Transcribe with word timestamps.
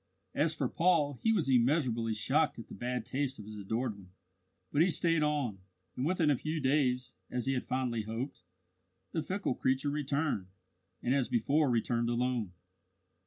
As 0.33 0.55
for 0.55 0.67
Paul, 0.67 1.19
he 1.21 1.31
was 1.31 1.47
immeasurably 1.47 2.15
shocked 2.15 2.57
at 2.57 2.69
the 2.69 2.73
bad 2.73 3.05
taste 3.05 3.37
of 3.37 3.45
his 3.45 3.55
adored 3.59 3.95
one; 3.99 4.09
but 4.71 4.81
he 4.81 4.89
stayed 4.89 5.21
on, 5.21 5.59
and 5.95 6.03
within 6.07 6.31
a 6.31 6.35
few 6.39 6.59
days, 6.59 7.13
as 7.29 7.45
he 7.45 7.53
had 7.53 7.67
fondly 7.67 8.01
hoped, 8.01 8.41
the 9.11 9.21
fickle 9.21 9.53
creature 9.53 9.91
returned 9.91 10.47
and, 11.03 11.13
as 11.13 11.27
before, 11.27 11.69
returned 11.69 12.09
alone. 12.09 12.51